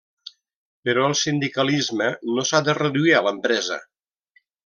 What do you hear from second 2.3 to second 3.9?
no s’ha de reduir a l’empresa.